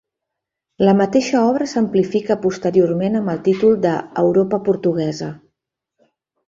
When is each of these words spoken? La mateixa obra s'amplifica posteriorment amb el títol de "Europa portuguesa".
La 0.87 0.95
mateixa 1.01 1.41
obra 1.49 1.67
s'amplifica 1.73 2.39
posteriorment 2.47 3.21
amb 3.21 3.33
el 3.37 3.45
títol 3.51 3.79
de 3.87 3.95
"Europa 4.27 4.65
portuguesa". 4.71 5.33